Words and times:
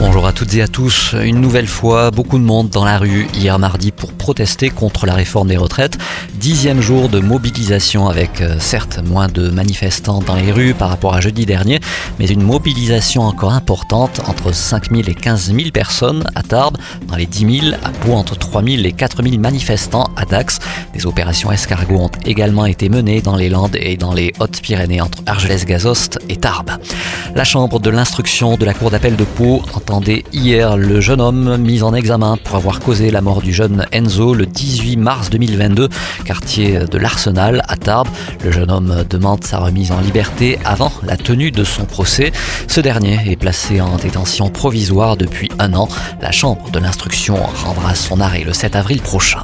Bonjour 0.00 0.26
à 0.26 0.32
toutes 0.32 0.54
et 0.54 0.62
à 0.62 0.66
tous. 0.66 1.14
Une 1.22 1.40
nouvelle 1.40 1.68
fois, 1.68 2.10
beaucoup 2.10 2.38
de 2.38 2.42
monde 2.42 2.68
dans 2.68 2.84
la 2.84 2.98
rue 2.98 3.28
hier 3.32 3.56
mardi 3.60 3.92
pour 3.92 4.12
protester 4.12 4.68
contre 4.68 5.06
la 5.06 5.14
réforme 5.14 5.48
des 5.48 5.56
retraites. 5.56 5.98
Dixième 6.34 6.80
jour 6.80 7.08
de 7.08 7.20
mobilisation 7.20 8.08
avec 8.08 8.40
euh, 8.40 8.56
certes 8.58 8.98
moins 9.04 9.28
de 9.28 9.50
manifestants 9.50 10.18
dans 10.18 10.34
les 10.34 10.50
rues 10.50 10.74
par 10.74 10.88
rapport 10.88 11.14
à 11.14 11.20
jeudi 11.20 11.46
dernier, 11.46 11.78
mais 12.18 12.26
une 12.26 12.42
mobilisation 12.42 13.22
encore 13.22 13.52
importante 13.52 14.20
entre 14.26 14.52
5 14.52 14.90
000 14.90 15.02
et 15.06 15.14
15 15.14 15.54
000 15.54 15.70
personnes 15.72 16.24
à 16.34 16.42
Tarbes, 16.42 16.76
dans 17.06 17.16
les 17.16 17.26
10 17.26 17.60
000 17.60 17.76
à 17.84 17.90
Pau 17.90 18.14
entre 18.14 18.36
3 18.36 18.64
000 18.64 18.82
et 18.82 18.92
4 18.92 19.22
000 19.22 19.38
manifestants 19.38 20.10
à 20.16 20.24
Dax. 20.24 20.58
Des 20.92 21.06
opérations 21.06 21.52
escargots 21.52 22.00
ont 22.00 22.10
également 22.26 22.66
été 22.66 22.88
menées 22.88 23.20
dans 23.20 23.36
les 23.36 23.48
Landes 23.48 23.76
et 23.76 23.96
dans 23.96 24.12
les 24.12 24.32
Hautes-Pyrénées 24.40 25.00
entre 25.00 25.22
Argelès-Gazost 25.26 26.18
et 26.28 26.36
Tarbes. 26.36 26.72
La 27.34 27.44
chambre 27.44 27.78
de 27.80 27.90
l'instruction 27.90 28.56
de 28.56 28.64
la 28.64 28.74
cour 28.74 28.90
d'appel 28.90 29.16
de 29.16 29.24
Pau 29.24 29.62
hier 30.32 30.76
le 30.76 31.00
jeune 31.00 31.20
homme 31.20 31.56
mis 31.58 31.82
en 31.82 31.94
examen 31.94 32.36
pour 32.42 32.56
avoir 32.56 32.80
causé 32.80 33.10
la 33.10 33.20
mort 33.20 33.42
du 33.42 33.52
jeune 33.52 33.86
Enzo 33.92 34.34
le 34.34 34.46
18 34.46 34.96
mars 34.96 35.30
2022, 35.30 35.88
quartier 36.24 36.80
de 36.80 36.98
l'Arsenal 36.98 37.62
à 37.68 37.76
Tarbes. 37.76 38.08
Le 38.42 38.50
jeune 38.50 38.70
homme 38.70 39.04
demande 39.08 39.44
sa 39.44 39.58
remise 39.58 39.92
en 39.92 40.00
liberté 40.00 40.58
avant 40.64 40.92
la 41.02 41.16
tenue 41.16 41.50
de 41.50 41.64
son 41.64 41.84
procès. 41.84 42.32
Ce 42.66 42.80
dernier 42.80 43.20
est 43.26 43.36
placé 43.36 43.80
en 43.80 43.96
détention 43.96 44.48
provisoire 44.48 45.16
depuis 45.16 45.50
un 45.58 45.74
an. 45.74 45.88
La 46.20 46.32
chambre 46.32 46.70
de 46.70 46.78
l'instruction 46.78 47.36
rendra 47.64 47.94
son 47.94 48.20
arrêt 48.20 48.44
le 48.44 48.52
7 48.52 48.76
avril 48.76 49.00
prochain. 49.00 49.42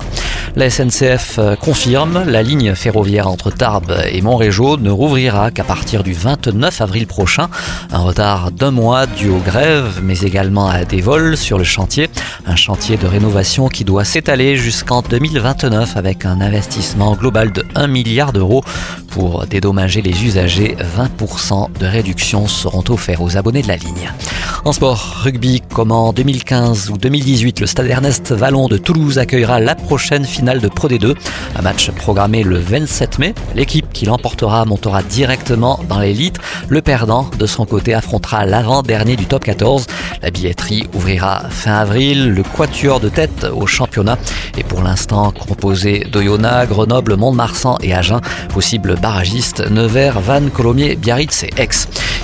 La 0.56 0.68
SNCF 0.68 1.38
confirme, 1.60 2.24
la 2.26 2.42
ligne 2.42 2.74
ferroviaire 2.74 3.28
entre 3.28 3.50
Tarbes 3.50 3.96
et 4.10 4.20
Montrégeau 4.20 4.78
ne 4.78 4.90
rouvrira 4.90 5.50
qu'à 5.50 5.64
partir 5.64 6.02
du 6.02 6.12
29 6.12 6.80
avril 6.80 7.06
prochain. 7.06 7.48
Un 7.92 8.00
retard 8.00 8.50
d'un 8.50 8.72
mois 8.72 9.06
dû 9.06 9.28
aux 9.28 9.38
grèves, 9.38 10.00
mais 10.02 10.18
également 10.18 10.29
à 10.36 10.84
des 10.84 11.00
vols 11.00 11.36
sur 11.36 11.58
le 11.58 11.64
chantier. 11.64 12.08
Un 12.46 12.54
chantier 12.54 12.96
de 12.96 13.06
rénovation 13.06 13.68
qui 13.68 13.84
doit 13.84 14.04
s'étaler 14.04 14.56
jusqu'en 14.56 15.02
2029 15.02 15.96
avec 15.96 16.24
un 16.24 16.40
investissement 16.40 17.14
global 17.14 17.52
de 17.52 17.64
1 17.74 17.88
milliard 17.88 18.32
d'euros. 18.32 18.62
Pour 19.08 19.46
dédommager 19.46 20.02
les 20.02 20.24
usagers, 20.24 20.76
20% 20.96 21.78
de 21.78 21.86
réduction 21.86 22.46
seront 22.46 22.84
offerts 22.88 23.22
aux 23.22 23.36
abonnés 23.36 23.62
de 23.62 23.68
la 23.68 23.76
ligne. 23.76 24.12
En 24.62 24.72
sport, 24.72 25.22
rugby, 25.22 25.62
comme 25.72 25.90
en 25.90 26.12
2015 26.12 26.90
ou 26.90 26.98
2018, 26.98 27.60
le 27.60 27.66
stade 27.66 27.86
Ernest 27.86 28.32
Vallon 28.32 28.68
de 28.68 28.76
Toulouse 28.76 29.18
accueillera 29.18 29.58
la 29.58 29.74
prochaine 29.74 30.26
finale 30.26 30.60
de 30.60 30.68
Pro 30.68 30.86
D2. 30.86 31.14
Un 31.56 31.62
match 31.62 31.90
programmé 31.92 32.42
le 32.42 32.58
27 32.58 33.18
mai. 33.18 33.34
L'équipe 33.54 33.90
qui 33.90 34.04
l'emportera 34.04 34.66
montera 34.66 35.02
directement 35.02 35.80
dans 35.88 35.98
l'élite. 35.98 36.36
Le 36.68 36.82
perdant, 36.82 37.30
de 37.38 37.46
son 37.46 37.64
côté, 37.64 37.94
affrontera 37.94 38.44
l'avant-dernier 38.44 39.16
du 39.16 39.24
top 39.24 39.44
14. 39.44 39.86
La 40.22 40.30
billetterie 40.30 40.86
ouvrira 40.92 41.48
fin 41.48 41.76
avril. 41.76 42.28
Le 42.28 42.42
quatuor 42.42 43.00
de 43.00 43.08
tête 43.08 43.46
au 43.50 43.66
championnat 43.66 44.18
est 44.58 44.62
pour 44.62 44.82
l'instant 44.82 45.32
composé 45.32 46.06
d'Oyonnax, 46.12 46.68
Grenoble, 46.68 47.16
Mont-de-Marsan 47.16 47.78
et 47.82 47.94
Agen. 47.94 48.20
Possible 48.52 48.96
barragiste 49.00 49.70
Nevers, 49.70 50.20
Vannes, 50.20 50.50
Colomiers, 50.50 50.96
Biarritz 50.96 51.44
et 51.44 51.50
Aix. 51.56 51.68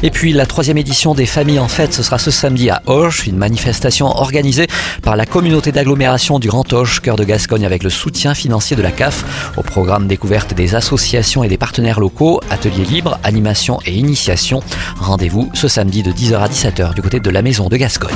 Et 0.02 0.10
puis 0.10 0.34
la 0.34 0.44
troisième 0.44 0.76
édition 0.76 1.14
des 1.14 1.24
Familles 1.24 1.60
en 1.60 1.68
Fête, 1.68 1.94
ce 1.94 2.02
sera 2.02 2.18
ce 2.26 2.32
samedi 2.32 2.70
à 2.70 2.82
Auch, 2.86 3.24
une 3.28 3.36
manifestation 3.36 4.06
organisée 4.06 4.66
par 5.00 5.14
la 5.14 5.26
communauté 5.26 5.70
d'agglomération 5.70 6.40
du 6.40 6.48
Grand 6.48 6.72
Auch, 6.72 7.00
cœur 7.00 7.14
de 7.14 7.22
Gascogne, 7.22 7.64
avec 7.64 7.84
le 7.84 7.90
soutien 7.90 8.34
financier 8.34 8.76
de 8.76 8.82
la 8.82 8.90
CAF. 8.90 9.52
Au 9.56 9.62
programme 9.62 10.08
découverte 10.08 10.52
des 10.52 10.74
associations 10.74 11.44
et 11.44 11.48
des 11.48 11.56
partenaires 11.56 12.00
locaux, 12.00 12.40
ateliers 12.50 12.84
libres, 12.84 13.20
animation 13.22 13.78
et 13.86 13.92
initiation. 13.92 14.60
Rendez-vous 14.98 15.50
ce 15.54 15.68
samedi 15.68 16.02
de 16.02 16.10
10h 16.10 16.38
à 16.38 16.48
17h 16.48 16.94
du 16.94 17.02
côté 17.02 17.20
de 17.20 17.30
la 17.30 17.42
maison 17.42 17.68
de 17.68 17.76
Gascogne. 17.76 18.10